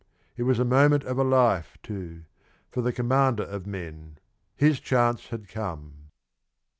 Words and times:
It 0.35 0.41
was 0.49 0.57
the 0.57 0.65
moment 0.65 1.03
of 1.03 1.19
a 1.19 1.23
life, 1.23 1.77
too, 1.83 2.23
for 2.71 2.81
the 2.81 2.91
commander 2.91 3.43
of 3.43 3.67
men. 3.67 4.17
His 4.55 4.79
chance 4.79 5.27
had 5.27 5.47
come. 5.47 6.09